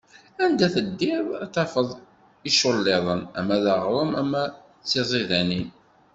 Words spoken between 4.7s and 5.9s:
tiẓidanin.